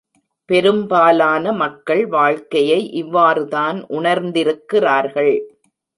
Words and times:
பெரும்பாலான 0.49 1.51
மக்கள் 1.53 2.01
வாழ்க்கையை 2.07 2.79
இவ்வாறு 2.93 3.47
தான் 3.47 3.77
உணர்ந்திருக்கிறார்கள். 3.89 5.33